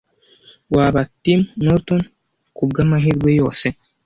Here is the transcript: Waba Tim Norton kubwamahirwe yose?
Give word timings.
Waba 0.75 1.01
Tim 1.23 1.41
Norton 1.65 2.01
kubwamahirwe 2.55 3.29
yose? 3.39 3.67